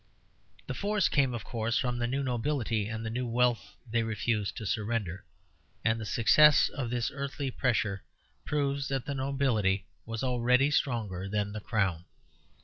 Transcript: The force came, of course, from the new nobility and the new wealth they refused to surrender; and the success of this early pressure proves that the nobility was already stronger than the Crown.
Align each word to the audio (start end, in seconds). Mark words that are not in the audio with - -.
The 0.65 0.73
force 0.73 1.07
came, 1.07 1.35
of 1.35 1.43
course, 1.43 1.77
from 1.77 1.99
the 1.99 2.07
new 2.07 2.23
nobility 2.23 2.87
and 2.87 3.05
the 3.05 3.11
new 3.11 3.27
wealth 3.27 3.75
they 3.87 4.01
refused 4.01 4.57
to 4.57 4.65
surrender; 4.65 5.25
and 5.85 6.01
the 6.01 6.07
success 6.07 6.69
of 6.69 6.89
this 6.89 7.11
early 7.11 7.51
pressure 7.51 8.01
proves 8.43 8.87
that 8.87 9.05
the 9.05 9.13
nobility 9.13 9.85
was 10.07 10.23
already 10.23 10.71
stronger 10.71 11.29
than 11.29 11.51
the 11.53 11.61
Crown. 11.61 12.05